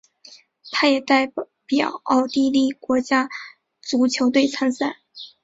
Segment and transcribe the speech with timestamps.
[0.71, 1.31] 他也代
[1.67, 3.29] 表奥地利国家
[3.83, 4.97] 足球队参赛。